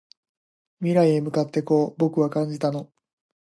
[0.79, 2.91] 未来へ向かってこう僕は感じたの